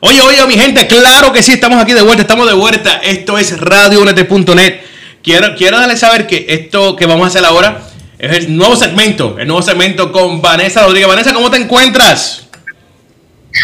Oye, 0.00 0.20
oye, 0.20 0.46
mi 0.46 0.54
gente, 0.54 0.86
claro 0.86 1.32
que 1.32 1.42
sí, 1.42 1.52
estamos 1.52 1.80
aquí 1.80 1.92
de 1.92 2.02
vuelta, 2.02 2.22
estamos 2.22 2.46
de 2.46 2.54
vuelta. 2.54 3.00
Esto 3.02 3.38
es 3.38 3.58
radiounete.net. 3.60 4.80
Quiero, 5.22 5.54
quiero 5.56 5.78
darles 5.78 6.00
saber 6.00 6.26
que 6.26 6.46
esto 6.48 6.96
que 6.96 7.06
vamos 7.06 7.24
a 7.24 7.28
hacer 7.28 7.44
ahora 7.44 7.82
es 8.18 8.36
el 8.38 8.56
nuevo 8.56 8.74
segmento, 8.74 9.36
el 9.38 9.46
nuevo 9.46 9.62
segmento 9.62 10.10
con 10.10 10.42
Vanessa 10.42 10.84
Rodríguez. 10.84 11.08
Vanessa, 11.08 11.32
¿cómo 11.32 11.50
te 11.50 11.58
encuentras? 11.58 12.48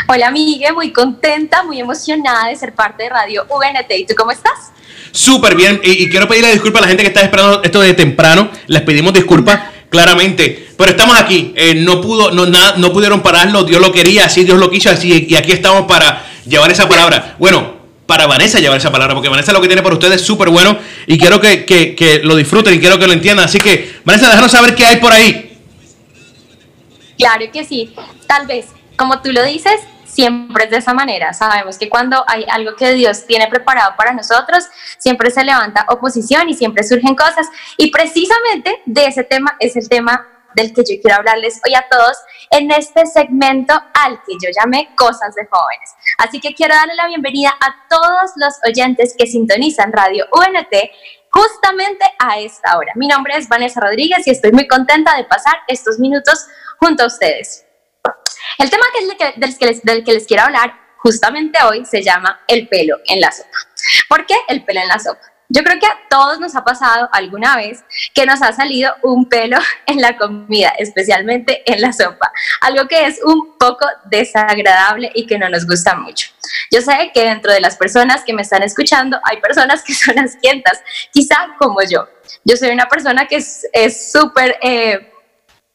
Hola, 0.06 0.30
Miguel, 0.30 0.74
muy 0.74 0.92
contenta, 0.92 1.62
muy 1.62 1.80
emocionada 1.80 2.48
de 2.48 2.56
ser 2.56 2.74
parte 2.74 3.04
de 3.04 3.08
Radio 3.08 3.46
VNT. 3.46 3.90
¿Y 3.98 4.06
tú 4.06 4.14
cómo 4.16 4.30
estás? 4.30 4.72
Súper 5.10 5.54
bien, 5.54 5.80
y, 5.82 6.08
quiero 6.10 6.28
pedirle 6.28 6.52
disculpas 6.52 6.82
a 6.82 6.82
la 6.82 6.88
gente 6.88 7.02
que 7.02 7.08
está 7.08 7.22
esperando 7.22 7.62
esto 7.62 7.80
de 7.80 7.94
temprano. 7.94 8.50
Les 8.66 8.82
pedimos 8.82 9.12
disculpas, 9.12 9.60
claramente. 9.88 10.68
Pero 10.76 10.90
estamos 10.90 11.18
aquí, 11.18 11.52
eh, 11.56 11.74
no 11.74 12.00
pudo, 12.00 12.30
no, 12.30 12.46
nada, 12.46 12.74
no 12.76 12.92
pudieron 12.92 13.20
pararlo, 13.20 13.64
Dios 13.64 13.80
lo 13.80 13.92
quería, 13.92 14.26
así 14.26 14.44
Dios 14.44 14.58
lo 14.58 14.70
quiso, 14.70 14.90
así, 14.90 15.26
y 15.28 15.34
aquí 15.34 15.52
estamos 15.52 15.86
para 15.86 16.24
llevar 16.46 16.70
esa 16.70 16.88
palabra. 16.88 17.36
Bueno, 17.38 17.78
para 18.06 18.26
Vanessa 18.26 18.58
llevar 18.58 18.78
esa 18.78 18.90
palabra, 18.90 19.14
porque 19.14 19.28
Vanessa 19.28 19.52
lo 19.52 19.60
que 19.60 19.66
tiene 19.66 19.82
para 19.82 19.94
ustedes 19.94 20.20
es 20.20 20.26
súper 20.26 20.48
bueno 20.48 20.78
y 21.06 21.18
quiero 21.18 21.40
que, 21.40 21.64
que, 21.66 22.20
lo 22.24 22.36
disfruten 22.36 22.74
y 22.74 22.78
quiero 22.78 22.98
que 22.98 23.06
lo 23.06 23.12
entiendan. 23.12 23.44
Así 23.44 23.58
que, 23.58 23.96
Vanessa, 24.04 24.28
déjanos 24.28 24.50
saber 24.50 24.74
qué 24.74 24.86
hay 24.86 24.96
por 24.96 25.12
ahí. 25.12 25.58
Claro 27.18 27.44
que 27.52 27.64
sí, 27.64 27.92
tal 28.26 28.46
vez, 28.46 28.66
como 28.96 29.20
tú 29.20 29.32
lo 29.32 29.44
dices, 29.44 29.80
siempre 30.18 30.64
es 30.64 30.70
de 30.72 30.78
esa 30.78 30.94
manera. 30.94 31.32
Sabemos 31.32 31.78
que 31.78 31.88
cuando 31.88 32.24
hay 32.26 32.44
algo 32.50 32.74
que 32.74 32.92
Dios 32.92 33.24
tiene 33.24 33.46
preparado 33.46 33.94
para 33.96 34.12
nosotros, 34.12 34.64
siempre 34.98 35.30
se 35.30 35.44
levanta 35.44 35.86
oposición 35.90 36.48
y 36.48 36.54
siempre 36.54 36.82
surgen 36.82 37.14
cosas. 37.14 37.46
Y 37.76 37.92
precisamente 37.92 38.82
de 38.84 39.06
ese 39.06 39.22
tema 39.22 39.54
es 39.60 39.76
el 39.76 39.88
tema 39.88 40.26
del 40.56 40.74
que 40.74 40.82
yo 40.82 41.00
quiero 41.00 41.18
hablarles 41.18 41.60
hoy 41.64 41.76
a 41.76 41.86
todos 41.88 42.16
en 42.50 42.72
este 42.72 43.06
segmento 43.06 43.74
al 43.94 44.20
que 44.26 44.32
yo 44.42 44.50
llamé 44.58 44.88
Cosas 44.96 45.36
de 45.36 45.46
Jóvenes. 45.46 45.94
Así 46.18 46.40
que 46.40 46.52
quiero 46.52 46.74
darle 46.74 46.96
la 46.96 47.06
bienvenida 47.06 47.50
a 47.50 47.86
todos 47.88 48.32
los 48.34 48.54
oyentes 48.66 49.14
que 49.16 49.28
sintonizan 49.28 49.92
Radio 49.92 50.26
UNT 50.32 50.74
justamente 51.30 52.04
a 52.18 52.40
esta 52.40 52.76
hora. 52.76 52.90
Mi 52.96 53.06
nombre 53.06 53.36
es 53.36 53.48
Vanessa 53.48 53.80
Rodríguez 53.80 54.26
y 54.26 54.30
estoy 54.30 54.50
muy 54.50 54.66
contenta 54.66 55.16
de 55.16 55.26
pasar 55.26 55.58
estos 55.68 56.00
minutos 56.00 56.44
junto 56.80 57.04
a 57.04 57.06
ustedes. 57.06 57.67
El 58.58 58.70
tema 58.70 58.84
del, 58.98 59.56
que 59.56 59.66
les, 59.66 59.82
del 59.82 60.04
que 60.04 60.12
les 60.12 60.26
quiero 60.26 60.44
hablar 60.44 60.72
justamente 60.98 61.58
hoy 61.64 61.84
se 61.84 62.02
llama 62.02 62.40
el 62.46 62.68
pelo 62.68 62.96
en 63.06 63.20
la 63.20 63.30
sopa. 63.32 63.58
¿Por 64.08 64.26
qué 64.26 64.34
el 64.48 64.64
pelo 64.64 64.80
en 64.80 64.88
la 64.88 64.98
sopa? 64.98 65.20
Yo 65.50 65.62
creo 65.62 65.80
que 65.80 65.86
a 65.86 65.98
todos 66.10 66.40
nos 66.40 66.54
ha 66.56 66.62
pasado 66.62 67.08
alguna 67.10 67.56
vez 67.56 67.82
que 68.14 68.26
nos 68.26 68.42
ha 68.42 68.52
salido 68.52 68.94
un 69.02 69.28
pelo 69.30 69.56
en 69.86 70.00
la 70.02 70.16
comida, 70.16 70.74
especialmente 70.78 71.62
en 71.70 71.80
la 71.80 71.92
sopa, 71.92 72.30
algo 72.60 72.86
que 72.86 73.06
es 73.06 73.20
un 73.24 73.56
poco 73.58 73.86
desagradable 74.10 75.10
y 75.14 75.26
que 75.26 75.38
no 75.38 75.48
nos 75.48 75.66
gusta 75.66 75.94
mucho. 75.94 76.28
Yo 76.70 76.82
sé 76.82 77.10
que 77.14 77.24
dentro 77.24 77.52
de 77.52 77.60
las 77.60 77.76
personas 77.76 78.24
que 78.24 78.34
me 78.34 78.42
están 78.42 78.62
escuchando 78.62 79.18
hay 79.24 79.40
personas 79.40 79.82
que 79.82 79.94
son 79.94 80.18
asquientas, 80.18 80.82
quizá 81.12 81.48
como 81.58 81.80
yo. 81.82 82.06
Yo 82.44 82.56
soy 82.56 82.68
una 82.68 82.88
persona 82.88 83.26
que 83.26 83.36
es 83.36 84.12
súper 84.12 84.56
eh, 84.60 85.12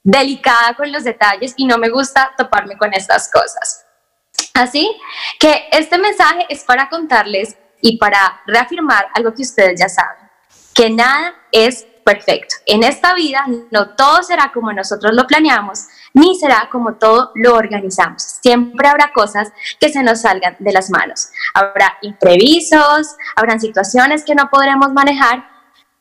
delicada 0.03 0.73
con 0.75 0.91
los 0.91 1.03
detalles 1.03 1.53
y 1.57 1.65
no 1.65 1.77
me 1.77 1.89
gusta 1.89 2.31
toparme 2.37 2.77
con 2.77 2.93
estas 2.93 3.31
cosas. 3.31 3.85
Así 4.53 4.89
que 5.39 5.67
este 5.71 5.97
mensaje 5.97 6.45
es 6.49 6.63
para 6.63 6.89
contarles 6.89 7.55
y 7.81 7.97
para 7.97 8.41
reafirmar 8.45 9.07
algo 9.13 9.33
que 9.33 9.41
ustedes 9.41 9.79
ya 9.79 9.89
saben, 9.89 10.29
que 10.73 10.89
nada 10.89 11.33
es 11.51 11.85
perfecto. 12.03 12.55
En 12.65 12.83
esta 12.83 13.13
vida 13.13 13.45
no 13.71 13.95
todo 13.95 14.23
será 14.23 14.51
como 14.53 14.73
nosotros 14.73 15.13
lo 15.13 15.25
planeamos, 15.25 15.87
ni 16.13 16.35
será 16.37 16.69
como 16.71 16.95
todo 16.95 17.31
lo 17.35 17.55
organizamos. 17.55 18.21
Siempre 18.41 18.87
habrá 18.87 19.11
cosas 19.13 19.51
que 19.79 19.89
se 19.89 20.03
nos 20.03 20.21
salgan 20.21 20.55
de 20.59 20.73
las 20.73 20.89
manos. 20.89 21.29
Habrá 21.53 21.97
imprevisos, 22.01 23.15
habrán 23.35 23.59
situaciones 23.59 24.23
que 24.23 24.35
no 24.35 24.49
podremos 24.49 24.91
manejar 24.91 25.52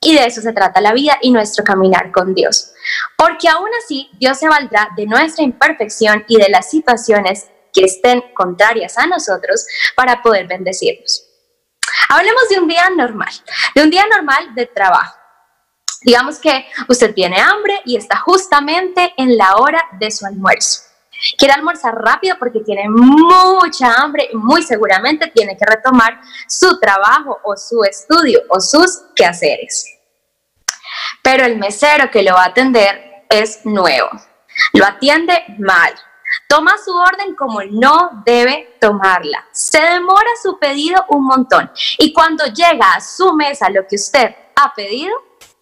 y 0.03 0.15
de 0.15 0.27
eso 0.27 0.41
se 0.41 0.53
trata 0.53 0.81
la 0.81 0.93
vida 0.93 1.17
y 1.23 1.31
nuestro 1.31 1.65
caminar 1.65 2.11
con 2.11 2.35
Dios. 2.35 2.73
Porque 3.17 3.49
aún 3.49 3.71
así 3.83 4.11
Dios 4.19 4.39
se 4.39 4.49
valdrá 4.49 4.91
de 4.97 5.07
nuestra 5.07 5.45
imperfección 5.45 6.25
y 6.27 6.39
de 6.39 6.49
las 6.49 6.69
situaciones 6.69 7.47
que 7.73 7.85
estén 7.85 8.23
contrarias 8.35 8.99
a 8.99 9.07
nosotros 9.07 9.65
para 9.95 10.21
poder 10.21 10.49
bendecirnos. 10.49 11.25
Hablemos 12.09 12.49
de 12.51 12.59
un 12.59 12.69
día 12.69 12.91
normal, 12.91 13.33
de 13.75 13.83
un 13.83 13.91
día 13.91 14.05
normal 14.07 14.55
de 14.55 14.67
trabajo. 14.67 15.17
Digamos 16.03 16.39
que 16.39 16.67
usted 16.89 17.15
tiene 17.15 17.41
hambre 17.41 17.81
y 17.85 17.97
está 17.97 18.19
justamente 18.19 19.15
en 19.17 19.37
la 19.37 19.57
hora 19.57 19.85
de 20.01 20.11
su 20.11 20.27
almuerzo. 20.27 20.83
Quiere 21.37 21.55
almorzar 21.55 21.95
rápido 21.95 22.37
porque 22.39 22.61
tiene 22.61 22.89
mucha 22.89 23.95
hambre 23.95 24.29
y 24.33 24.37
muy 24.37 24.63
seguramente 24.63 25.29
tiene 25.29 25.57
que 25.57 25.65
retomar 25.65 26.21
su 26.49 26.79
trabajo 26.79 27.39
o 27.45 27.57
su 27.57 27.85
estudio 27.85 28.43
o 28.49 28.61
sus 28.61 29.03
quehaceres. 29.15 29.87
Pero 31.23 31.45
el 31.45 31.59
mesero 31.59 32.11
que 32.11 32.23
lo 32.23 32.35
va 32.35 32.45
a 32.45 32.49
atender 32.49 33.25
es 33.31 33.65
nuevo. 33.65 34.11
Lo 34.75 34.85
atiende 34.85 35.45
mal 35.59 35.95
Toma 36.49 36.75
su 36.85 36.95
orden 36.95 37.35
como 37.35 37.63
no 37.63 38.23
debe 38.25 38.77
tomarla. 38.81 39.47
Se 39.53 39.81
demora 39.81 40.29
su 40.43 40.59
pedido 40.59 41.05
un 41.09 41.25
montón. 41.25 41.71
Y 41.99 42.13
cuando 42.13 42.45
llega 42.47 42.95
a 42.95 43.01
su 43.01 43.33
mesa 43.35 43.71
lo 43.71 43.87
que 43.87 43.97
usted 43.97 44.35
ha 44.57 44.75
pedido, 44.75 45.15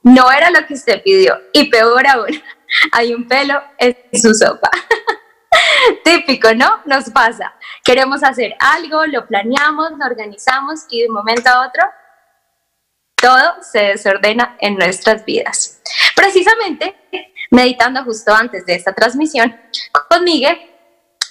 no 0.02 0.30
era 0.30 0.50
lo 0.50 0.66
que 0.66 0.74
usted 0.74 1.02
pidió. 1.02 1.38
Y 1.52 1.70
peor 1.70 2.06
aún, 2.06 2.42
hay 2.92 3.14
un 3.14 3.26
pelo 3.26 3.62
en 3.78 3.96
su 4.20 4.34
sopa. 4.34 4.70
Típico, 6.04 6.54
¿no? 6.54 6.80
Nos 6.84 7.10
pasa. 7.10 7.54
Queremos 7.84 8.22
hacer 8.22 8.54
algo, 8.58 9.06
lo 9.06 9.26
planeamos, 9.26 9.92
lo 9.98 10.06
organizamos 10.06 10.86
y 10.90 11.02
de 11.02 11.08
un 11.08 11.14
momento 11.14 11.48
a 11.48 11.66
otro 11.66 11.82
todo 13.20 13.62
se 13.62 13.78
desordena 13.80 14.56
en 14.60 14.76
nuestras 14.76 15.24
vidas. 15.24 15.80
Precisamente, 16.16 16.96
meditando 17.50 18.02
justo 18.04 18.32
antes 18.32 18.64
de 18.64 18.74
esta 18.74 18.92
transmisión 18.92 19.54
con 20.08 20.24
Miguel, 20.24 20.58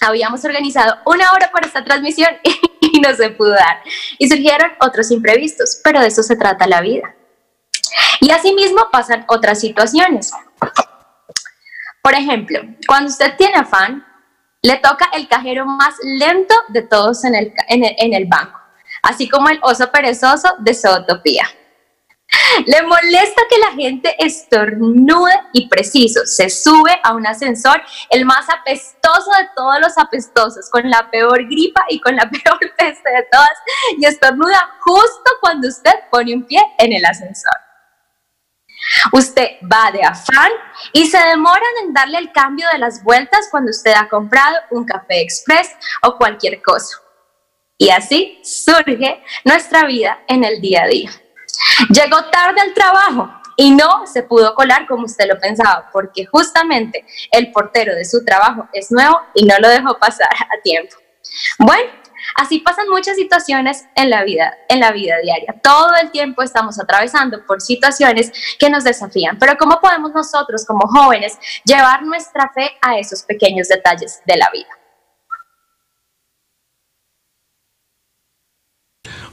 habíamos 0.00 0.44
organizado 0.44 0.98
una 1.04 1.32
hora 1.32 1.50
para 1.50 1.66
esta 1.66 1.84
transmisión 1.84 2.30
y 2.80 3.00
no 3.00 3.14
se 3.14 3.30
pudo 3.30 3.50
dar. 3.50 3.82
Y 4.18 4.28
surgieron 4.28 4.70
otros 4.80 5.10
imprevistos, 5.10 5.80
pero 5.82 6.00
de 6.00 6.06
eso 6.06 6.22
se 6.22 6.36
trata 6.36 6.66
la 6.66 6.80
vida. 6.80 7.14
Y 8.20 8.30
asimismo 8.30 8.88
pasan 8.92 9.24
otras 9.28 9.60
situaciones. 9.60 10.30
Por 12.02 12.14
ejemplo, 12.14 12.60
cuando 12.86 13.10
usted 13.10 13.36
tiene 13.36 13.56
afán, 13.56 14.06
le 14.62 14.76
toca 14.76 15.08
el 15.14 15.28
cajero 15.28 15.64
más 15.66 15.94
lento 16.02 16.54
de 16.68 16.82
todos 16.82 17.24
en 17.24 17.34
el, 17.34 18.26
banco, 18.26 18.60
así 19.02 19.28
como 19.28 19.48
el 19.48 19.58
oso 19.62 19.90
perezoso 19.90 20.54
de 20.58 20.74
Zootopía. 20.74 21.44
Le 22.64 22.82
molesta 22.82 23.42
que 23.48 23.58
la 23.58 23.72
gente 23.72 24.14
estornude 24.24 25.32
y 25.52 25.68
preciso. 25.68 26.20
Se 26.26 26.48
sube 26.48 27.00
a 27.02 27.12
un 27.12 27.26
ascensor, 27.26 27.82
el 28.08 28.24
más 28.24 28.48
apestoso 28.48 29.32
de 29.36 29.48
todos 29.56 29.80
los 29.80 29.98
apestosos, 29.98 30.70
con 30.70 30.88
la 30.88 31.10
peor 31.10 31.44
gripa 31.48 31.84
y 31.88 32.00
con 32.00 32.14
la 32.14 32.30
peor 32.30 32.60
peste 32.78 33.10
de 33.10 33.26
todas, 33.32 33.50
y 33.98 34.04
estornuda 34.06 34.76
justo 34.80 35.30
cuando 35.40 35.66
usted 35.66 35.94
pone 36.10 36.34
un 36.34 36.44
pie 36.44 36.62
en 36.78 36.92
el 36.92 37.04
ascensor. 37.04 37.69
Usted 39.12 39.48
va 39.62 39.90
de 39.92 40.02
afán 40.02 40.50
y 40.92 41.06
se 41.06 41.18
demoran 41.18 41.70
en 41.84 41.92
darle 41.92 42.18
el 42.18 42.32
cambio 42.32 42.66
de 42.72 42.78
las 42.78 43.02
vueltas 43.02 43.48
cuando 43.50 43.70
usted 43.70 43.92
ha 43.92 44.08
comprado 44.08 44.56
un 44.70 44.84
café 44.84 45.20
express 45.20 45.70
o 46.02 46.16
cualquier 46.16 46.60
cosa. 46.62 46.98
Y 47.78 47.90
así 47.90 48.40
surge 48.44 49.22
nuestra 49.44 49.84
vida 49.84 50.20
en 50.28 50.44
el 50.44 50.60
día 50.60 50.82
a 50.82 50.86
día. 50.86 51.10
Llegó 51.88 52.24
tarde 52.26 52.60
al 52.60 52.74
trabajo 52.74 53.30
y 53.56 53.70
no 53.70 54.06
se 54.06 54.22
pudo 54.22 54.54
colar 54.54 54.86
como 54.86 55.04
usted 55.04 55.26
lo 55.28 55.38
pensaba, 55.38 55.88
porque 55.92 56.26
justamente 56.26 57.04
el 57.30 57.52
portero 57.52 57.94
de 57.94 58.04
su 58.04 58.24
trabajo 58.24 58.68
es 58.72 58.90
nuevo 58.90 59.20
y 59.34 59.44
no 59.44 59.58
lo 59.58 59.68
dejó 59.68 59.98
pasar 59.98 60.28
a 60.28 60.60
tiempo. 60.62 60.96
Bueno, 61.58 61.90
así 62.36 62.60
pasan 62.60 62.88
muchas 62.88 63.16
situaciones 63.16 63.86
en 63.94 64.10
la 64.10 64.24
vida, 64.24 64.54
en 64.68 64.80
la 64.80 64.92
vida 64.92 65.16
diaria. 65.22 65.54
Todo 65.62 65.92
el 66.02 66.10
tiempo 66.10 66.42
estamos 66.42 66.78
atravesando 66.80 67.44
por 67.46 67.60
situaciones 67.60 68.32
que 68.58 68.70
nos 68.70 68.84
desafían, 68.84 69.38
pero 69.38 69.56
¿cómo 69.58 69.80
podemos 69.80 70.12
nosotros 70.12 70.64
como 70.66 70.86
jóvenes 70.86 71.38
llevar 71.64 72.02
nuestra 72.02 72.50
fe 72.54 72.70
a 72.80 72.98
esos 72.98 73.22
pequeños 73.22 73.68
detalles 73.68 74.20
de 74.26 74.36
la 74.36 74.50
vida? 74.50 74.68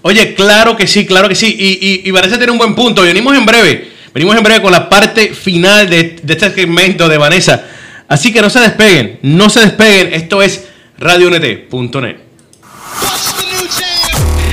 Oye, 0.04 0.36
claro 0.36 0.78
que 0.78 0.88
sí, 0.88 1.06
claro 1.06 1.28
que 1.28 1.36
sí. 1.36 1.56
Y, 1.58 2.08
y, 2.08 2.12
Vanessa 2.12 2.38
tiene 2.38 2.52
un 2.52 2.58
buen 2.58 2.76
punto. 2.76 3.02
Venimos 3.02 3.36
en 3.36 3.46
breve. 3.46 3.92
Venimos 4.14 4.36
en 4.38 4.44
breve 4.44 4.62
con 4.62 4.72
la 4.72 4.88
parte 4.88 5.34
final 5.34 5.90
de, 5.90 6.20
de 6.22 6.34
este 6.34 6.50
segmento 6.52 7.10
de 7.10 7.18
Vanessa. 7.18 7.66
Así 8.08 8.32
que 8.32 8.42
no 8.42 8.50
se 8.50 8.60
despeguen, 8.60 9.20
no 9.22 9.50
se 9.50 9.60
despeguen. 9.60 10.14
Esto 10.14 10.42
es 10.42 10.68
radionet.net. 10.98 12.27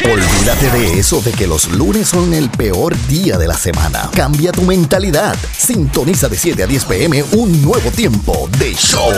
Olvídate 0.05 0.71
de 0.71 0.99
eso 0.99 1.23
de 1.23 1.33
que 1.33 1.47
los 1.47 1.69
lunes 1.69 2.09
son 2.09 2.35
el 2.35 2.51
peor 2.51 2.95
día 3.07 3.39
de 3.39 3.49
la 3.49 3.55
semana. 3.55 4.11
Cambia 4.15 4.53
tu 4.53 4.61
mentalidad. 4.63 5.35
Sintoniza 5.57 6.29
de 6.29 6.37
7 6.37 6.63
a 6.63 6.67
10 6.67 6.85
pm 6.85 7.23
un 7.33 7.63
nuevo 7.63 7.91
tiempo 7.91 8.47
de 8.59 8.75
show. 8.75 9.11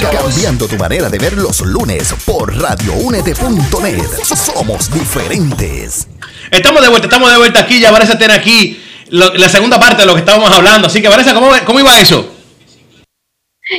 cambiando 0.00 0.68
tu 0.68 0.76
manera 0.76 1.08
de 1.08 1.18
ver 1.18 1.32
los 1.36 1.60
lunes 1.62 2.14
por 2.24 2.56
radioúnete.net. 2.56 4.06
Somos 4.22 4.92
diferentes. 4.92 6.06
Estamos 6.52 6.80
de 6.82 6.88
vuelta, 6.88 7.08
estamos 7.08 7.30
de 7.32 7.36
vuelta 7.36 7.60
aquí. 7.60 7.80
Ya 7.80 7.90
Vanessa 7.90 8.16
tiene 8.16 8.34
aquí 8.34 8.80
la 9.08 9.48
segunda 9.48 9.80
parte 9.80 10.02
de 10.02 10.06
lo 10.06 10.14
que 10.14 10.20
estábamos 10.20 10.52
hablando. 10.52 10.86
Así 10.86 11.02
que 11.02 11.08
Vanessa, 11.08 11.34
¿cómo, 11.34 11.50
cómo 11.66 11.80
iba 11.80 11.98
eso? 11.98 12.36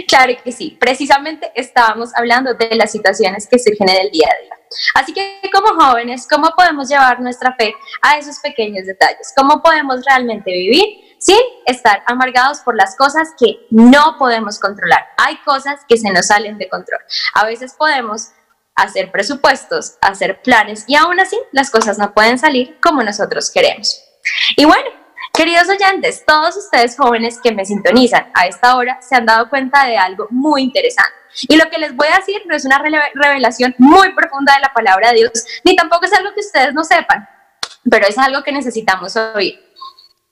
Claro 0.07 0.33
que 0.43 0.51
sí, 0.51 0.77
precisamente 0.79 1.51
estábamos 1.55 2.09
hablando 2.15 2.53
de 2.53 2.75
las 2.75 2.91
situaciones 2.91 3.47
que 3.47 3.59
surgen 3.59 3.89
en 3.89 4.01
el 4.01 4.11
día 4.11 4.27
a 4.27 4.43
día. 4.43 4.60
Así 4.93 5.13
que 5.13 5.41
como 5.51 5.79
jóvenes, 5.79 6.27
¿cómo 6.29 6.51
podemos 6.55 6.89
llevar 6.89 7.19
nuestra 7.19 7.55
fe 7.55 7.75
a 8.01 8.17
esos 8.17 8.39
pequeños 8.39 8.85
detalles? 8.85 9.33
¿Cómo 9.35 9.61
podemos 9.61 10.03
realmente 10.05 10.51
vivir 10.51 11.15
sin 11.19 11.39
estar 11.65 12.03
amargados 12.07 12.59
por 12.59 12.75
las 12.75 12.95
cosas 12.95 13.29
que 13.39 13.65
no 13.69 14.17
podemos 14.17 14.59
controlar? 14.59 15.05
Hay 15.17 15.37
cosas 15.37 15.81
que 15.87 15.97
se 15.97 16.11
nos 16.11 16.27
salen 16.27 16.57
de 16.57 16.69
control. 16.69 17.01
A 17.33 17.45
veces 17.45 17.73
podemos 17.73 18.29
hacer 18.75 19.11
presupuestos, 19.11 19.97
hacer 20.01 20.41
planes 20.41 20.85
y 20.87 20.95
aún 20.95 21.19
así 21.19 21.37
las 21.51 21.69
cosas 21.69 21.97
no 21.97 22.13
pueden 22.13 22.39
salir 22.39 22.79
como 22.81 23.03
nosotros 23.03 23.51
queremos. 23.51 24.03
Y 24.55 24.65
bueno, 24.65 24.89
Queridos 25.33 25.69
oyentes, 25.69 26.23
todos 26.25 26.57
ustedes 26.57 26.97
jóvenes 26.97 27.39
que 27.41 27.53
me 27.53 27.65
sintonizan 27.65 28.29
a 28.33 28.47
esta 28.47 28.75
hora 28.75 29.01
se 29.01 29.15
han 29.15 29.25
dado 29.25 29.49
cuenta 29.49 29.85
de 29.85 29.97
algo 29.97 30.27
muy 30.29 30.63
interesante. 30.63 31.13
Y 31.43 31.55
lo 31.55 31.69
que 31.69 31.77
les 31.77 31.95
voy 31.95 32.07
a 32.07 32.17
decir 32.17 32.41
no 32.45 32.55
es 32.55 32.65
una 32.65 32.79
revelación 32.79 33.73
muy 33.77 34.13
profunda 34.13 34.55
de 34.55 34.61
la 34.61 34.73
palabra 34.73 35.09
de 35.09 35.15
Dios, 35.15 35.31
ni 35.63 35.75
tampoco 35.75 36.05
es 36.05 36.13
algo 36.13 36.33
que 36.33 36.41
ustedes 36.41 36.73
no 36.73 36.83
sepan, 36.83 37.27
pero 37.89 38.05
es 38.07 38.17
algo 38.17 38.43
que 38.43 38.51
necesitamos 38.51 39.15
oír. 39.15 39.59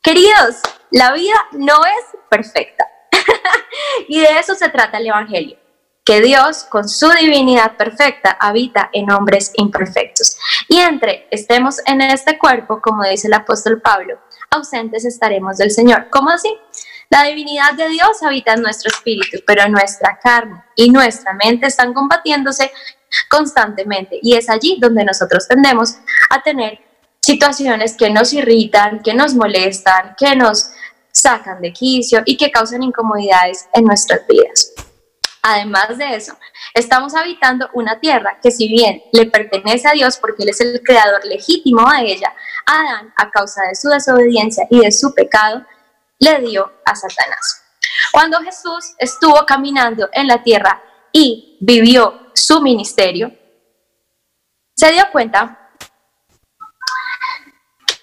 Queridos, 0.01 0.57
la 0.91 1.13
vida 1.13 1.35
no 1.53 1.85
es 1.85 2.19
perfecta. 2.29 2.85
y 4.09 4.19
de 4.19 4.39
eso 4.39 4.53
se 4.53 4.69
trata 4.69 4.97
el 4.97 5.07
Evangelio, 5.07 5.57
que 6.03 6.21
Dios, 6.21 6.65
con 6.65 6.89
su 6.89 7.09
divinidad 7.11 7.77
perfecta, 7.77 8.37
habita 8.39 8.89
en 8.91 9.09
hombres 9.11 9.53
imperfectos. 9.55 10.37
Y 10.67 10.77
entre 10.77 11.27
estemos 11.31 11.81
en 11.85 12.01
este 12.01 12.37
cuerpo, 12.37 12.81
como 12.81 13.03
dice 13.05 13.27
el 13.27 13.33
apóstol 13.33 13.81
Pablo, 13.81 14.19
ausentes 14.51 15.05
estaremos 15.05 15.57
del 15.57 15.71
Señor. 15.71 16.07
¿Cómo 16.09 16.29
así? 16.29 16.55
La 17.09 17.23
divinidad 17.23 17.73
de 17.73 17.89
Dios 17.89 18.21
habita 18.21 18.53
en 18.53 18.61
nuestro 18.61 18.91
espíritu, 18.91 19.39
pero 19.45 19.67
nuestra 19.67 20.19
carne 20.21 20.63
y 20.75 20.91
nuestra 20.91 21.33
mente 21.33 21.67
están 21.67 21.93
combatiéndose 21.93 22.71
constantemente 23.29 24.19
y 24.21 24.35
es 24.35 24.49
allí 24.49 24.77
donde 24.79 25.03
nosotros 25.03 25.47
tendemos 25.47 25.95
a 26.29 26.41
tener 26.41 26.79
situaciones 27.19 27.95
que 27.97 28.09
nos 28.11 28.33
irritan, 28.33 29.01
que 29.01 29.13
nos 29.13 29.33
molestan, 29.33 30.15
que 30.17 30.35
nos 30.35 30.69
sacan 31.11 31.61
de 31.61 31.73
quicio 31.73 32.21
y 32.25 32.37
que 32.37 32.51
causan 32.51 32.83
incomodidades 32.83 33.67
en 33.73 33.85
nuestras 33.85 34.25
vidas. 34.27 34.73
Además 35.41 35.97
de 35.97 36.15
eso, 36.15 36.37
estamos 36.73 37.15
habitando 37.15 37.69
una 37.73 37.99
tierra 37.99 38.39
que 38.41 38.51
si 38.51 38.67
bien 38.67 39.03
le 39.13 39.25
pertenece 39.25 39.87
a 39.87 39.93
Dios 39.93 40.17
porque 40.17 40.43
Él 40.43 40.49
es 40.49 40.59
el 40.59 40.81
creador 40.83 41.25
legítimo 41.25 41.89
de 41.91 42.11
ella, 42.11 42.33
Adán, 42.65 43.13
a 43.15 43.31
causa 43.31 43.61
de 43.67 43.75
su 43.75 43.89
desobediencia 43.89 44.67
y 44.69 44.81
de 44.81 44.91
su 44.91 45.13
pecado, 45.13 45.65
le 46.19 46.39
dio 46.41 46.71
a 46.85 46.95
Satanás. 46.95 47.63
Cuando 48.11 48.41
Jesús 48.41 48.93
estuvo 48.97 49.45
caminando 49.45 50.09
en 50.11 50.27
la 50.27 50.43
tierra 50.43 50.81
y 51.11 51.57
vivió 51.61 52.31
su 52.33 52.61
ministerio, 52.61 53.31
se 54.75 54.91
dio 54.91 55.03
cuenta 55.11 55.71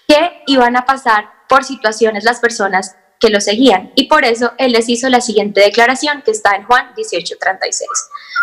que 0.07 0.43
iban 0.47 0.75
a 0.75 0.85
pasar 0.85 1.31
por 1.47 1.63
situaciones 1.63 2.23
las 2.23 2.39
personas 2.39 2.95
que 3.19 3.29
lo 3.29 3.41
seguían. 3.41 3.91
Y 3.95 4.07
por 4.07 4.25
eso 4.25 4.53
Él 4.57 4.71
les 4.71 4.89
hizo 4.89 5.09
la 5.09 5.21
siguiente 5.21 5.61
declaración 5.61 6.21
que 6.23 6.31
está 6.31 6.55
en 6.55 6.63
Juan 6.65 6.93
18:36. 6.95 7.85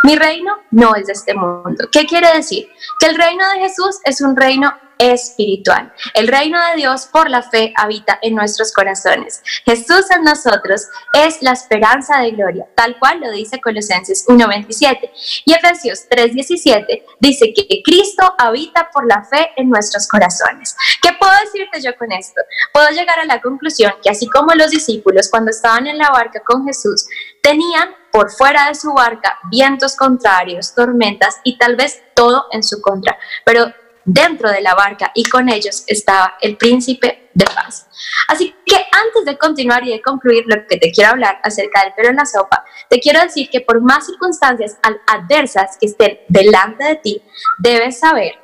Mi 0.04 0.16
reino 0.16 0.58
no 0.70 0.94
es 0.96 1.06
de 1.06 1.12
este 1.14 1.34
mundo. 1.34 1.88
¿Qué 1.90 2.06
quiere 2.06 2.30
decir? 2.34 2.68
Que 3.00 3.06
el 3.06 3.16
reino 3.16 3.48
de 3.50 3.60
Jesús 3.60 4.00
es 4.04 4.20
un 4.20 4.36
reino 4.36 4.76
espiritual. 4.98 5.92
El 6.14 6.28
reino 6.28 6.58
de 6.70 6.76
Dios 6.76 7.06
por 7.12 7.30
la 7.30 7.42
fe 7.42 7.72
habita 7.76 8.18
en 8.22 8.34
nuestros 8.34 8.72
corazones. 8.72 9.42
Jesús 9.64 10.10
en 10.10 10.24
nosotros 10.24 10.88
es 11.12 11.42
la 11.42 11.52
esperanza 11.52 12.20
de 12.20 12.32
gloria, 12.32 12.66
tal 12.74 12.98
cual 12.98 13.20
lo 13.20 13.30
dice 13.30 13.60
Colosenses 13.60 14.26
1.27. 14.26 15.10
Y 15.44 15.52
Efesios 15.52 16.08
3.17 16.08 17.02
dice 17.20 17.52
que 17.54 17.82
Cristo 17.82 18.34
habita 18.38 18.90
por 18.92 19.06
la 19.06 19.24
fe 19.24 19.50
en 19.56 19.70
nuestros 19.70 20.08
corazones. 20.08 20.76
¿Qué 21.02 21.10
puedo 21.18 21.32
decirte 21.44 21.80
yo 21.82 21.96
con 21.96 22.12
esto? 22.12 22.40
Puedo 22.72 22.88
llegar 22.90 23.18
a 23.18 23.24
la 23.24 23.40
conclusión 23.40 23.92
que 24.02 24.10
así 24.10 24.28
como 24.28 24.54
los 24.54 24.70
discípulos 24.70 25.28
cuando 25.30 25.50
estaban 25.50 25.86
en 25.86 25.98
la 25.98 26.10
barca 26.10 26.40
con 26.44 26.66
Jesús, 26.66 27.06
tenían 27.42 27.94
por 28.10 28.30
fuera 28.30 28.68
de 28.68 28.74
su 28.74 28.92
barca 28.92 29.38
vientos 29.50 29.96
contrarios, 29.96 30.74
tormentas 30.74 31.36
y 31.42 31.58
tal 31.58 31.76
vez 31.76 32.00
todo 32.14 32.46
en 32.52 32.62
su 32.62 32.80
contra, 32.80 33.18
pero 33.44 33.72
dentro 34.04 34.50
de 34.50 34.60
la 34.60 34.74
barca 34.74 35.10
y 35.14 35.24
con 35.24 35.48
ellos 35.48 35.84
estaba 35.86 36.36
el 36.40 36.56
príncipe 36.56 37.30
de 37.34 37.46
paz. 37.46 37.88
Así 38.28 38.54
que 38.64 38.76
antes 38.76 39.24
de 39.24 39.38
continuar 39.38 39.84
y 39.84 39.90
de 39.90 40.02
concluir 40.02 40.44
lo 40.46 40.66
que 40.66 40.76
te 40.76 40.90
quiero 40.92 41.10
hablar 41.10 41.40
acerca 41.42 41.82
del 41.82 41.94
pelo 41.94 42.10
en 42.10 42.16
la 42.16 42.26
sopa, 42.26 42.64
te 42.88 43.00
quiero 43.00 43.20
decir 43.20 43.48
que 43.50 43.60
por 43.60 43.80
más 43.80 44.06
circunstancias 44.06 44.76
adversas 45.06 45.76
que 45.80 45.86
estén 45.86 46.20
delante 46.28 46.84
de 46.84 46.96
ti, 46.96 47.22
debes 47.58 47.98
saber 47.98 48.34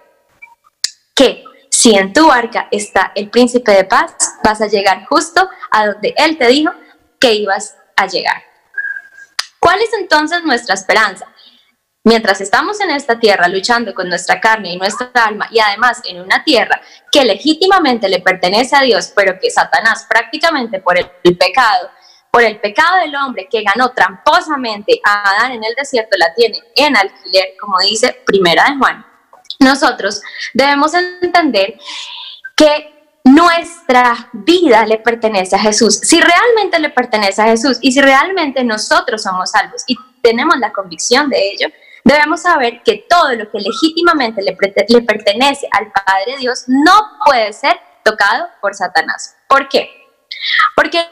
que 1.15 1.45
si 1.71 1.95
en 1.95 2.13
tu 2.13 2.27
barca 2.27 2.69
está 2.71 3.13
el 3.15 3.31
príncipe 3.31 3.73
de 3.73 3.85
paz, 3.85 4.15
vas 4.43 4.61
a 4.61 4.67
llegar 4.67 5.07
justo 5.07 5.49
a 5.71 5.87
donde 5.87 6.15
él 6.17 6.37
te 6.37 6.49
dijo 6.49 6.73
que 7.19 7.35
ibas 7.35 7.77
a 7.97 8.07
llegar. 8.07 8.43
¿Cuál 9.61 9.81
es 9.83 9.93
entonces 9.93 10.43
nuestra 10.43 10.75
esperanza? 10.75 11.27
Mientras 12.03 12.41
estamos 12.41 12.81
en 12.81 12.91
esta 12.91 13.19
tierra 13.19 13.47
luchando 13.47 13.93
con 13.93 14.09
nuestra 14.09 14.41
carne 14.41 14.73
y 14.73 14.79
nuestra 14.79 15.11
alma 15.13 15.49
y 15.51 15.61
además 15.61 16.01
en 16.07 16.23
una 16.23 16.43
tierra 16.43 16.81
que 17.13 17.25
legítimamente 17.27 18.09
le 18.09 18.21
pertenece 18.21 18.75
a 18.75 18.81
Dios, 18.81 19.13
pero 19.15 19.39
que 19.39 19.51
Satanás 19.51 20.07
prácticamente 20.09 20.81
por 20.81 20.99
el, 20.99 21.11
pecado, 21.37 21.91
por 22.31 22.43
el 22.43 22.59
pecado 22.59 23.01
del 23.01 23.15
hombre 23.17 23.49
que 23.51 23.63
ganó 23.63 23.91
tramposamente 23.91 24.99
a 25.05 25.31
Adán 25.31 25.53
en 25.53 25.63
el 25.63 25.75
desierto, 25.75 26.17
la 26.17 26.33
tiene 26.35 26.59
en 26.75 26.97
alquiler, 26.97 27.49
como 27.61 27.79
dice 27.81 28.23
Primera 28.25 28.65
de 28.65 28.79
Juan. 28.79 29.05
Nosotros 29.59 30.23
debemos 30.55 30.95
entender 30.95 31.75
que 32.57 33.19
nuestra 33.25 34.31
vida 34.33 34.87
le 34.87 34.97
pertenece 34.97 35.55
a 35.55 35.59
Jesús. 35.59 36.01
Si 36.03 36.19
realmente 36.19 36.79
le 36.79 36.89
pertenece 36.89 37.43
a 37.43 37.47
Jesús 37.47 37.77
y 37.83 37.93
si 37.93 38.01
realmente 38.01 38.65
nosotros 38.65 39.23
somos 39.23 39.51
salvos 39.51 39.83
y 39.87 39.97
tenemos 40.23 40.57
la 40.59 40.73
convicción 40.73 41.29
de 41.29 41.51
ello, 41.51 41.69
Debemos 42.05 42.43
saber 42.43 42.83
que 42.83 43.05
todo 43.09 43.33
lo 43.35 43.51
que 43.51 43.59
legítimamente 43.59 44.43
le, 44.43 45.03
pertenece 45.03 45.69
al 45.73 45.93
Padre 45.93 46.37
Dios 46.39 46.65
no 46.67 46.93
puede 47.25 47.53
ser 47.53 47.79
tocado 48.03 48.49
por 48.61 48.75
Satanás. 48.75 49.37
¿Por 49.49 49.69
qué? 49.69 49.91
Porque 50.75 51.05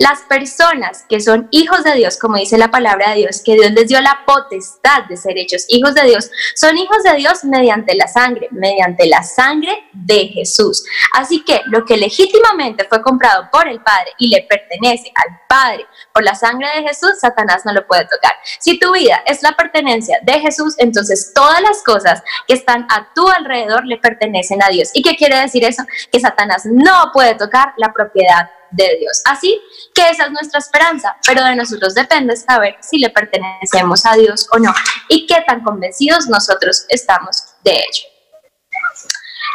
las 0.00 0.22
personas 0.22 1.04
que 1.10 1.20
son 1.20 1.46
hijos 1.50 1.84
de 1.84 1.92
Dios, 1.92 2.16
como 2.16 2.38
dice 2.38 2.56
la 2.56 2.70
palabra 2.70 3.10
de 3.10 3.16
Dios, 3.16 3.42
que 3.44 3.52
Dios 3.52 3.70
les 3.72 3.86
dio 3.86 4.00
la 4.00 4.20
potestad 4.26 5.04
de 5.10 5.16
ser 5.18 5.36
hechos 5.36 5.66
hijos 5.68 5.94
de 5.94 6.04
Dios, 6.04 6.30
son 6.54 6.78
hijos 6.78 7.02
de 7.02 7.16
Dios 7.16 7.44
mediante 7.44 7.94
la 7.94 8.08
sangre, 8.08 8.48
mediante 8.50 9.06
la 9.06 9.22
sangre 9.22 9.84
de 9.92 10.28
Jesús. 10.28 10.82
Así 11.12 11.44
que 11.44 11.60
lo 11.66 11.84
que 11.84 11.98
legítimamente 11.98 12.86
fue 12.88 13.02
comprado 13.02 13.50
por 13.52 13.68
el 13.68 13.82
Padre 13.82 14.12
y 14.16 14.28
le 14.28 14.46
pertenece 14.48 15.12
al 15.14 15.38
Padre 15.46 15.84
por 16.14 16.24
la 16.24 16.34
sangre 16.34 16.68
de 16.76 16.88
Jesús, 16.88 17.20
Satanás 17.20 17.66
no 17.66 17.74
lo 17.74 17.86
puede 17.86 18.04
tocar. 18.04 18.32
Si 18.58 18.78
tu 18.78 18.92
vida 18.94 19.22
es 19.26 19.42
la 19.42 19.52
pertenencia 19.52 20.18
de 20.22 20.40
Jesús, 20.40 20.76
entonces 20.78 21.32
todas 21.34 21.60
las 21.60 21.82
cosas 21.82 22.22
que 22.48 22.54
están 22.54 22.86
a 22.88 23.12
tu 23.14 23.28
alrededor 23.28 23.84
le 23.84 23.98
pertenecen 23.98 24.62
a 24.62 24.70
Dios. 24.70 24.88
¿Y 24.94 25.02
qué 25.02 25.14
quiere 25.14 25.36
decir 25.36 25.62
eso? 25.62 25.84
Que 26.10 26.20
Satanás 26.20 26.64
no 26.64 27.10
puede 27.12 27.34
tocar 27.34 27.74
la 27.76 27.92
propiedad 27.92 28.48
de 28.70 28.96
Dios. 28.98 29.22
Así 29.24 29.60
que 29.94 30.08
esa 30.08 30.24
es 30.24 30.30
nuestra 30.30 30.58
esperanza, 30.58 31.16
pero 31.26 31.44
de 31.44 31.56
nosotros 31.56 31.94
depende 31.94 32.36
saber 32.36 32.76
si 32.80 32.98
le 32.98 33.10
pertenecemos 33.10 34.04
a 34.06 34.14
Dios 34.14 34.46
o 34.52 34.58
no 34.58 34.72
y 35.08 35.26
qué 35.26 35.42
tan 35.46 35.62
convencidos 35.62 36.26
nosotros 36.28 36.86
estamos 36.88 37.44
de 37.64 37.72
ello. 37.72 38.10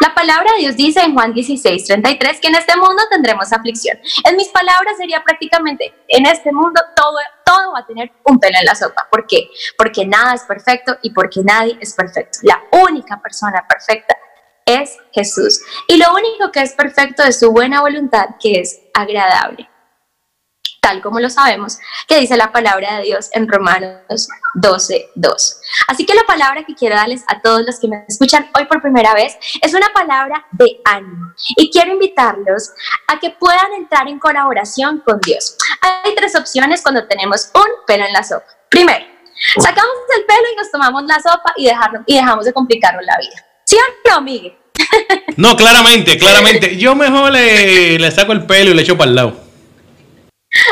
La 0.01 0.13
palabra 0.13 0.51
de 0.53 0.59
Dios 0.59 0.75
dice 0.75 0.99
en 0.99 1.13
Juan 1.13 1.33
16, 1.33 1.85
33 1.85 2.41
que 2.41 2.47
en 2.49 2.55
este 2.55 2.75
mundo 2.75 3.01
tendremos 3.09 3.53
aflicción. 3.53 3.97
En 4.25 4.35
mis 4.35 4.49
palabras 4.49 4.97
sería 4.97 5.23
prácticamente, 5.23 5.93
en 6.09 6.25
este 6.25 6.51
mundo 6.51 6.81
todo, 6.95 7.17
todo 7.45 7.71
va 7.73 7.79
a 7.79 7.85
tener 7.85 8.11
un 8.25 8.37
pelo 8.37 8.57
en 8.59 8.65
la 8.65 8.75
sopa. 8.75 9.07
¿Por 9.09 9.25
qué? 9.25 9.47
Porque 9.77 10.05
nada 10.05 10.33
es 10.33 10.43
perfecto 10.43 10.97
y 11.01 11.11
porque 11.11 11.41
nadie 11.43 11.77
es 11.79 11.93
perfecto. 11.93 12.39
La 12.41 12.61
única 12.71 13.21
persona 13.21 13.65
perfecta 13.67 14.17
es 14.65 14.97
Jesús. 15.13 15.61
Y 15.87 15.97
lo 15.97 16.13
único 16.13 16.51
que 16.51 16.61
es 16.61 16.73
perfecto 16.73 17.23
es 17.23 17.39
su 17.39 17.51
buena 17.51 17.81
voluntad, 17.81 18.29
que 18.41 18.59
es 18.59 18.81
agradable. 18.93 19.69
tal 20.81 21.01
como 21.01 21.19
lo 21.19 21.31
sabemos, 21.31 21.79
que 22.07 22.19
dice 22.19 22.37
la 22.37 22.51
palabra 22.51 22.97
de 22.97 23.05
Dios 23.05 23.29
en 23.33 23.47
Romanos 23.47 24.27
12, 24.53 25.09
2. 25.15 25.61
Así 25.87 26.05
que 26.05 26.13
la 26.13 26.23
palabra 26.27 26.63
que 26.63 26.75
quiero 26.75 26.95
darles 26.95 27.23
a 27.27 27.41
todos 27.41 27.63
los 27.65 27.79
que 27.79 27.87
me 27.87 28.05
escuchan 28.07 28.51
hoy 28.55 28.65
por 28.65 28.83
primera 28.83 29.15
vez 29.15 29.35
es 29.63 29.73
una 29.73 29.89
palabra 29.93 30.45
de 30.51 30.79
ánimo. 30.85 31.33
Y 31.57 31.71
quiero 31.71 31.91
invitarlos 31.91 32.71
a 33.07 33.19
que 33.19 33.31
puedan 33.31 33.73
entrar 33.73 34.07
en 34.07 34.19
colaboración 34.19 34.99
con 34.99 35.19
Dios. 35.21 35.57
Hay 35.81 36.13
tres 36.13 36.35
opciones 36.35 36.83
cuando 36.83 37.07
tenemos 37.07 37.49
un 37.55 37.85
pelo 37.87 38.05
en 38.05 38.13
la 38.13 38.23
sopa. 38.23 38.45
Primero, 38.69 39.05
sacamos 39.57 39.95
el 40.17 40.25
pelo 40.25 40.43
y 40.53 40.55
nos 40.55 40.69
tomamos 40.69 41.03
la 41.05 41.15
sopa 41.15 41.51
y, 41.55 41.67
y 42.05 42.15
dejamos 42.15 42.45
de 42.45 42.53
complicarnos 42.53 43.03
la 43.05 43.17
vida. 43.17 43.44
¿Sí 43.65 43.75
o 43.75 44.09
no, 44.09 44.21
Miguel? 44.21 44.53
No, 45.37 45.57
claramente, 45.57 46.17
claramente. 46.17 46.77
Yo 46.77 46.95
mejor 46.95 47.31
le, 47.31 47.99
le 47.99 48.11
saco 48.11 48.31
el 48.31 48.45
pelo 48.45 48.71
y 48.71 48.73
le 48.73 48.83
echo 48.83 48.97
para 48.97 49.09
el 49.09 49.15
lado. 49.15 49.45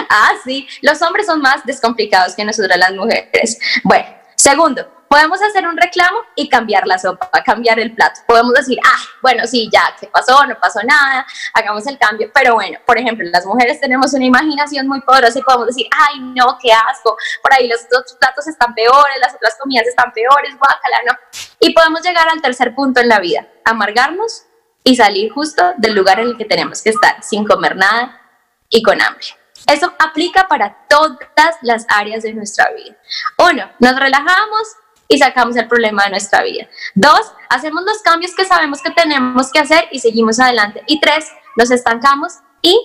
Ah, 0.09 0.31
sí, 0.45 0.65
los 0.81 1.01
hombres 1.01 1.25
son 1.25 1.41
más 1.41 1.65
descomplicados 1.65 2.33
que 2.33 2.45
nosotras 2.45 2.77
las 2.77 2.93
mujeres. 2.93 3.59
Bueno, 3.83 4.05
segundo, 4.35 4.89
podemos 5.13 5.39
hacer 5.43 5.67
un 5.67 5.77
reclamo 5.77 6.21
y 6.33 6.49
cambiar 6.49 6.87
la 6.87 6.97
sopa, 6.97 7.29
cambiar 7.45 7.79
el 7.79 7.93
plato. 7.93 8.21
Podemos 8.25 8.51
decir, 8.53 8.79
ah, 8.83 8.99
bueno, 9.21 9.45
sí, 9.45 9.69
ya, 9.71 9.95
¿qué 9.99 10.07
pasó? 10.07 10.43
No 10.47 10.57
pasó 10.59 10.79
nada, 10.81 11.23
hagamos 11.53 11.85
el 11.85 11.99
cambio. 11.99 12.31
Pero 12.33 12.55
bueno, 12.55 12.79
por 12.83 12.97
ejemplo, 12.97 13.23
las 13.31 13.45
mujeres 13.45 13.79
tenemos 13.79 14.11
una 14.13 14.25
imaginación 14.25 14.87
muy 14.87 15.01
poderosa 15.01 15.37
y 15.37 15.43
podemos 15.43 15.67
decir, 15.67 15.85
ay, 15.95 16.19
no, 16.19 16.57
qué 16.59 16.73
asco, 16.73 17.15
por 17.43 17.53
ahí 17.53 17.67
los 17.67 17.81
otros 17.95 18.17
platos 18.19 18.47
están 18.47 18.73
peores, 18.73 19.15
las 19.21 19.35
otras 19.35 19.55
comidas 19.61 19.85
están 19.85 20.11
peores, 20.13 20.57
guácala, 20.57 20.97
no. 21.05 21.13
Y 21.59 21.73
podemos 21.73 22.01
llegar 22.01 22.27
al 22.27 22.41
tercer 22.41 22.73
punto 22.73 22.99
en 22.99 23.09
la 23.09 23.19
vida, 23.19 23.47
amargarnos 23.65 24.45
y 24.83 24.95
salir 24.95 25.31
justo 25.31 25.73
del 25.77 25.93
lugar 25.93 26.21
en 26.21 26.29
el 26.29 26.37
que 26.37 26.45
tenemos 26.45 26.81
que 26.81 26.89
estar, 26.89 27.21
sin 27.21 27.45
comer 27.45 27.75
nada 27.75 28.19
y 28.67 28.81
con 28.81 28.99
hambre. 28.99 29.27
Eso 29.67 29.93
aplica 29.99 30.47
para 30.47 30.75
todas 30.89 31.55
las 31.61 31.85
áreas 31.87 32.23
de 32.23 32.33
nuestra 32.33 32.71
vida. 32.71 32.97
Uno, 33.37 33.71
nos 33.79 33.99
relajamos 33.99 34.75
y 35.13 35.19
sacamos 35.19 35.55
el 35.57 35.67
problema 35.67 36.05
de 36.05 36.09
nuestra 36.09 36.41
vida. 36.41 36.67
Dos, 36.95 37.33
hacemos 37.47 37.83
los 37.83 38.01
cambios 38.01 38.33
que 38.33 38.45
sabemos 38.45 38.81
que 38.81 38.89
tenemos 38.89 39.51
que 39.51 39.59
hacer 39.59 39.87
y 39.91 39.99
seguimos 39.99 40.39
adelante. 40.39 40.81
Y 40.87 40.99
tres, 40.99 41.31
nos 41.55 41.69
estancamos 41.69 42.33
y 42.63 42.75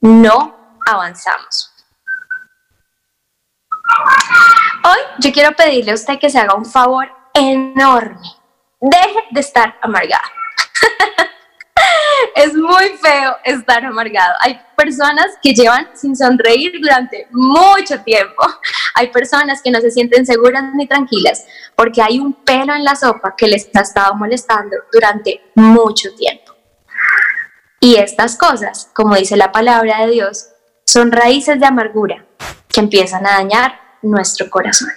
no 0.00 0.78
avanzamos. 0.86 1.70
Hoy 4.84 4.98
yo 5.18 5.30
quiero 5.30 5.54
pedirle 5.54 5.90
a 5.90 5.94
usted 5.94 6.18
que 6.18 6.30
se 6.30 6.38
haga 6.38 6.54
un 6.54 6.64
favor 6.64 7.12
enorme. 7.34 8.28
Deje 8.80 9.24
de 9.30 9.40
estar 9.40 9.78
amargada. 9.82 10.32
es 12.34 12.54
muy 12.54 12.88
feo 13.00 13.36
estar 13.44 13.84
amargado. 13.84 14.34
Hay 14.40 14.60
personas 14.76 15.26
que 15.42 15.54
llevan 15.54 15.88
sin 15.94 16.16
sonreír 16.16 16.72
durante 16.80 17.26
mucho 17.30 18.00
tiempo. 18.02 18.42
Hay 18.94 19.08
personas 19.08 19.62
que 19.62 19.70
no 19.70 19.80
se 19.80 19.90
sienten 19.90 20.26
seguras 20.26 20.64
ni 20.74 20.86
tranquilas 20.86 21.46
porque 21.74 22.02
hay 22.02 22.18
un 22.18 22.32
pelo 22.32 22.74
en 22.74 22.84
la 22.84 22.96
sopa 22.96 23.34
que 23.36 23.46
les 23.46 23.68
ha 23.74 23.80
estado 23.80 24.14
molestando 24.14 24.76
durante 24.92 25.40
mucho 25.54 26.14
tiempo. 26.14 26.54
Y 27.80 27.96
estas 27.96 28.36
cosas, 28.36 28.90
como 28.94 29.16
dice 29.16 29.36
la 29.36 29.50
palabra 29.50 30.06
de 30.06 30.12
Dios, 30.12 30.48
son 30.86 31.10
raíces 31.10 31.58
de 31.58 31.66
amargura 31.66 32.24
que 32.68 32.80
empiezan 32.80 33.26
a 33.26 33.32
dañar 33.32 33.80
nuestro 34.02 34.48
corazón. 34.50 34.88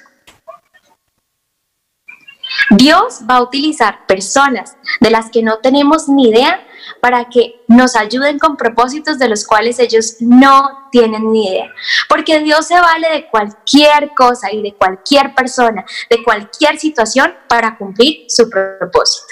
Dios 2.70 3.22
va 3.30 3.38
a 3.38 3.42
utilizar 3.42 4.06
personas 4.08 4.78
de 5.00 5.10
las 5.10 5.30
que 5.30 5.44
no 5.44 5.60
tenemos 5.60 6.08
ni 6.10 6.30
idea 6.30 6.66
para 7.06 7.30
que 7.30 7.62
nos 7.68 7.96
ayuden 7.96 8.40
con 8.40 8.58
propósitos 8.58 9.20
de 9.20 9.30
los 9.30 9.46
cuales 9.46 9.78
ellos 9.78 10.16
no 10.22 10.88
tienen 10.92 11.32
ni 11.32 11.50
idea. 11.50 11.72
Porque 12.10 12.40
Dios 12.40 12.66
se 12.66 12.82
vale 12.82 13.08
de 13.12 13.28
cualquier 13.28 14.10
cosa 14.16 14.52
y 14.52 14.64
de 14.64 14.74
cualquier 14.74 15.36
persona, 15.36 15.86
de 16.10 16.24
cualquier 16.24 16.80
situación 16.80 17.32
para 17.48 17.78
cumplir 17.78 18.26
su 18.28 18.50
propósito. 18.50 19.28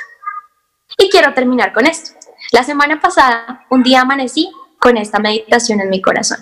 Y 1.00 1.10
quiero 1.10 1.34
terminar 1.34 1.74
con 1.74 1.88
esto. 1.88 2.12
La 2.52 2.64
semana 2.64 3.02
pasada, 3.02 3.66
un 3.72 3.82
día 3.82 4.02
amanecí 4.02 4.52
con 4.80 4.96
esta 4.96 5.18
meditación 5.18 5.82
en 5.82 5.90
mi 5.90 6.00
corazón. 6.00 6.38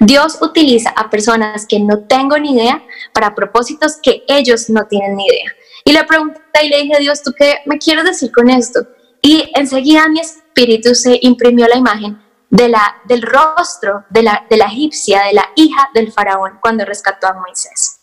Dios 0.00 0.38
utiliza 0.40 0.90
a 0.90 1.08
personas 1.10 1.64
que 1.64 1.78
no 1.78 2.08
tengo 2.08 2.36
ni 2.38 2.56
idea 2.56 2.82
para 3.12 3.36
propósitos 3.36 3.98
que 4.02 4.24
ellos 4.26 4.68
no 4.68 4.88
tienen 4.88 5.14
ni 5.14 5.26
idea. 5.26 5.52
Y 5.84 5.92
le 5.92 6.02
pregunté 6.02 6.40
y 6.60 6.68
le 6.70 6.82
dije, 6.82 6.98
Dios, 6.98 7.22
¿tú 7.22 7.32
qué 7.38 7.58
me 7.66 7.78
quieres 7.78 8.02
decir 8.02 8.32
con 8.32 8.50
esto? 8.50 8.84
Y 9.24 9.48
enseguida 9.54 10.08
mi 10.08 10.18
espíritu 10.52 10.94
se 10.94 11.18
imprimió 11.22 11.66
la 11.66 11.76
imagen 11.76 12.22
de 12.50 12.68
la, 12.68 13.00
del 13.04 13.22
rostro 13.22 14.04
de 14.10 14.22
la, 14.22 14.46
de 14.48 14.58
la 14.58 14.66
egipcia, 14.66 15.22
de 15.22 15.32
la 15.32 15.48
hija 15.56 15.88
del 15.94 16.12
faraón, 16.12 16.58
cuando 16.60 16.84
rescató 16.84 17.26
a 17.26 17.32
Moisés, 17.32 18.00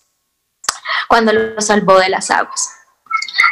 cuando 1.08 1.32
lo 1.32 1.62
salvó 1.62 2.00
de 2.00 2.10
las 2.10 2.32
aguas. 2.32 2.70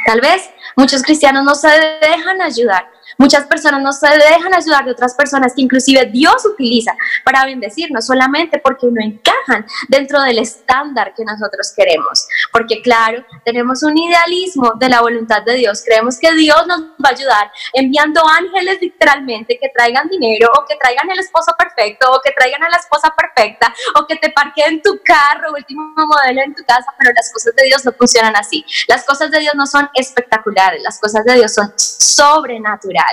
Tal 0.08 0.22
vez 0.22 0.50
muchos 0.76 1.04
cristianos 1.04 1.44
no 1.44 1.54
se 1.54 1.68
dejan 2.02 2.42
ayudar 2.42 2.90
Muchas 3.18 3.46
personas 3.46 3.82
no 3.82 3.92
se 3.92 4.08
dejan 4.08 4.54
ayudar 4.54 4.86
de 4.86 4.92
otras 4.92 5.16
personas 5.16 5.54
que 5.56 5.62
inclusive 5.62 6.06
Dios 6.06 6.46
utiliza 6.46 6.96
para 7.24 7.46
bendecirnos 7.46 8.06
solamente 8.06 8.60
porque 8.60 8.88
no 8.88 9.02
encajan 9.02 9.66
dentro 9.88 10.22
del 10.22 10.38
estándar 10.38 11.14
que 11.16 11.26
nosotros 11.26 11.74
queremos. 11.76 12.28
Porque 12.52 12.82
claro, 12.82 13.26
tenemos 13.44 13.82
un 13.82 13.98
idealismo 13.98 14.74
de 14.76 14.90
la 14.90 15.02
voluntad 15.02 15.42
de 15.44 15.56
Dios. 15.56 15.82
Creemos 15.84 16.20
que 16.20 16.32
Dios 16.34 16.68
nos 16.68 16.82
va 16.82 17.10
a 17.10 17.14
ayudar 17.14 17.52
enviando 17.74 18.22
ángeles 18.28 18.78
literalmente 18.82 19.58
que 19.60 19.70
traigan 19.70 20.08
dinero 20.10 20.52
o 20.56 20.66
que 20.66 20.76
traigan 20.76 21.10
el 21.10 21.20
esposo 21.20 21.56
perfecto 21.58 22.12
o 22.12 22.22
que 22.24 22.32
traigan 22.32 22.64
a 22.64 22.70
la 22.70 22.78
esposa 22.78 23.14
perfecta 23.16 23.74
o 23.96 24.06
que 24.06 24.16
te 24.18 24.30
parqueen 24.30 24.82
tu 24.82 25.00
carro, 25.04 25.54
último 25.56 25.92
modelo 25.96 26.42
en 26.42 26.54
tu 26.54 26.64
casa, 26.64 26.94
pero 27.00 27.12
las 27.16 27.32
cosas 27.34 27.56
de 27.56 27.64
Dios 27.64 27.84
no 27.84 27.92
funcionan 27.94 28.36
así. 28.36 28.64
Las 28.88 29.04
cosas 29.06 29.32
de 29.32 29.40
Dios 29.40 29.56
no 29.56 29.66
son 29.66 29.90
espectaculares, 29.96 30.84
las 30.84 31.00
cosas 31.00 31.26
de 31.26 31.34
Dios 31.34 31.54
son 31.54 31.74
sobrenaturales. 31.78 33.07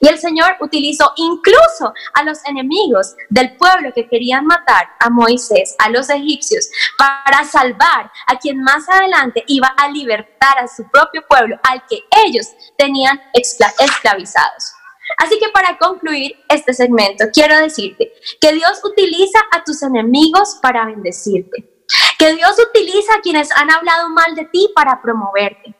Y 0.00 0.08
el 0.08 0.18
Señor 0.18 0.56
utilizó 0.60 1.12
incluso 1.16 1.92
a 2.14 2.22
los 2.22 2.44
enemigos 2.46 3.14
del 3.28 3.56
pueblo 3.56 3.92
que 3.94 4.08
querían 4.08 4.46
matar 4.46 4.88
a 5.00 5.10
Moisés, 5.10 5.74
a 5.78 5.90
los 5.90 6.08
egipcios, 6.10 6.68
para 6.98 7.44
salvar 7.44 8.10
a 8.26 8.38
quien 8.38 8.62
más 8.62 8.88
adelante 8.88 9.44
iba 9.46 9.68
a 9.68 9.88
libertar 9.88 10.58
a 10.58 10.68
su 10.68 10.88
propio 10.90 11.24
pueblo, 11.28 11.58
al 11.62 11.84
que 11.86 12.00
ellos 12.26 12.46
tenían 12.76 13.20
esclavizados. 13.32 14.72
Así 15.18 15.38
que 15.38 15.50
para 15.50 15.76
concluir 15.78 16.36
este 16.48 16.72
segmento, 16.72 17.26
quiero 17.32 17.58
decirte 17.58 18.12
que 18.40 18.52
Dios 18.52 18.80
utiliza 18.84 19.38
a 19.52 19.62
tus 19.62 19.82
enemigos 19.82 20.58
para 20.62 20.86
bendecirte. 20.86 21.70
Que 22.18 22.34
Dios 22.34 22.56
utiliza 22.58 23.14
a 23.14 23.20
quienes 23.20 23.50
han 23.52 23.70
hablado 23.70 24.08
mal 24.08 24.34
de 24.34 24.46
ti 24.46 24.70
para 24.74 25.02
promoverte 25.02 25.76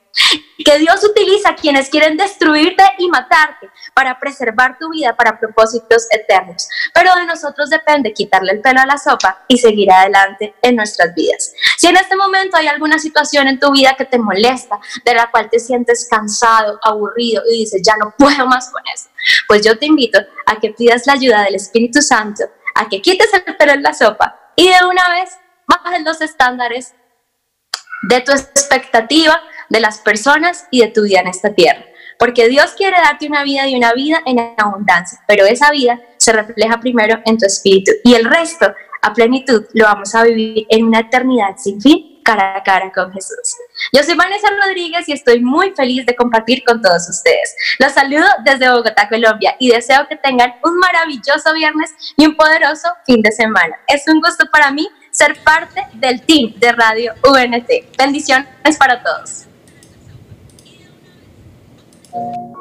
que 0.63 0.79
Dios 0.79 1.03
utiliza 1.03 1.49
a 1.49 1.55
quienes 1.55 1.89
quieren 1.89 2.17
destruirte 2.17 2.83
y 2.97 3.07
matarte 3.09 3.69
para 3.93 4.19
preservar 4.19 4.77
tu 4.79 4.89
vida 4.89 5.15
para 5.15 5.39
propósitos 5.39 6.07
eternos. 6.11 6.67
Pero 6.93 7.13
de 7.15 7.25
nosotros 7.25 7.69
depende 7.69 8.13
quitarle 8.13 8.53
el 8.53 8.61
pelo 8.61 8.81
a 8.81 8.85
la 8.85 8.97
sopa 8.97 9.43
y 9.47 9.57
seguir 9.57 9.91
adelante 9.91 10.55
en 10.61 10.75
nuestras 10.75 11.13
vidas. 11.13 11.53
Si 11.77 11.87
en 11.87 11.97
este 11.97 12.15
momento 12.15 12.57
hay 12.57 12.67
alguna 12.67 12.97
situación 12.99 13.47
en 13.47 13.59
tu 13.59 13.71
vida 13.71 13.95
que 13.97 14.05
te 14.05 14.17
molesta, 14.17 14.79
de 15.03 15.13
la 15.13 15.29
cual 15.29 15.49
te 15.49 15.59
sientes 15.59 16.07
cansado, 16.09 16.79
aburrido 16.81 17.43
y 17.49 17.59
dices, 17.59 17.81
ya 17.85 17.97
no 17.97 18.13
puedo 18.17 18.45
más 18.47 18.69
con 18.71 18.81
eso, 18.93 19.09
pues 19.47 19.63
yo 19.65 19.77
te 19.77 19.85
invito 19.85 20.19
a 20.45 20.59
que 20.59 20.71
pidas 20.71 21.05
la 21.05 21.13
ayuda 21.13 21.43
del 21.43 21.55
Espíritu 21.55 22.01
Santo, 22.01 22.43
a 22.73 22.87
que 22.87 23.01
quites 23.01 23.29
el 23.33 23.55
pelo 23.55 23.73
en 23.73 23.83
la 23.83 23.93
sopa 23.93 24.39
y 24.55 24.69
de 24.69 24.85
una 24.85 25.09
vez 25.09 25.31
bajes 25.67 26.01
los 26.03 26.21
estándares 26.21 26.93
de 28.03 28.21
tu 28.21 28.31
expectativa 28.31 29.41
de 29.69 29.79
las 29.79 29.99
personas 29.99 30.67
y 30.71 30.81
de 30.81 30.87
tu 30.87 31.03
vida 31.03 31.19
en 31.19 31.27
esta 31.27 31.53
tierra. 31.53 31.85
Porque 32.17 32.47
Dios 32.47 32.73
quiere 32.77 32.97
darte 32.97 33.27
una 33.27 33.43
vida 33.43 33.67
y 33.67 33.75
una 33.75 33.93
vida 33.93 34.21
en 34.25 34.53
abundancia, 34.57 35.19
pero 35.27 35.45
esa 35.45 35.71
vida 35.71 35.99
se 36.17 36.31
refleja 36.31 36.79
primero 36.79 37.19
en 37.25 37.37
tu 37.37 37.45
espíritu 37.45 37.91
y 38.03 38.13
el 38.13 38.25
resto 38.25 38.73
a 39.01 39.13
plenitud 39.13 39.65
lo 39.73 39.85
vamos 39.85 40.15
a 40.15 40.23
vivir 40.23 40.65
en 40.69 40.85
una 40.85 41.01
eternidad 41.01 41.57
sin 41.57 41.79
fin, 41.79 42.19
cara 42.23 42.55
a 42.57 42.63
cara 42.63 42.91
con 42.91 43.13
Jesús. 43.13 43.55
Yo 43.93 44.01
soy 44.01 44.15
Vanessa 44.15 44.47
Rodríguez 44.65 45.07
y 45.07 45.13
estoy 45.13 45.41
muy 45.41 45.71
feliz 45.71 46.05
de 46.07 46.15
compartir 46.15 46.63
con 46.65 46.81
todos 46.81 47.07
ustedes. 47.07 47.55
Los 47.77 47.93
saludo 47.93 48.25
desde 48.43 48.69
Bogotá, 48.69 49.07
Colombia 49.07 49.55
y 49.59 49.69
deseo 49.69 50.07
que 50.07 50.15
tengan 50.15 50.55
un 50.63 50.77
maravilloso 50.79 51.53
viernes 51.53 51.93
y 52.17 52.25
un 52.25 52.35
poderoso 52.35 52.89
fin 53.05 53.21
de 53.21 53.31
semana. 53.31 53.77
Es 53.87 54.03
un 54.07 54.19
gusto 54.21 54.45
para 54.51 54.71
mí 54.71 54.87
ser 55.11 55.37
parte 55.43 55.85
del 55.93 56.21
team 56.23 56.53
de 56.57 56.71
Radio 56.71 57.13
UNT. 57.23 57.69
Bendiciones 57.97 58.77
para 58.79 59.03
todos. 59.03 59.45
Mm-hmm. 62.15 62.55